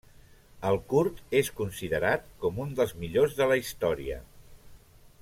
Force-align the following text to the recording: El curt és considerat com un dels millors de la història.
El 0.69 0.77
curt 0.93 1.19
és 1.41 1.51
considerat 1.59 2.25
com 2.45 2.59
un 2.65 2.75
dels 2.81 2.97
millors 3.05 3.39
de 3.43 3.49
la 3.53 3.63
història. 3.65 4.19